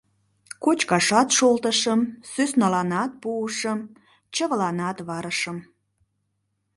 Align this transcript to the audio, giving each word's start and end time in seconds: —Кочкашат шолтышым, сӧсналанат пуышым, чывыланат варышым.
—Кочкашат 0.63 1.29
шолтышым, 1.37 1.99
сӧсналанат 2.31 3.11
пуышым, 3.21 3.79
чывыланат 4.33 4.97
варышым. 5.07 5.57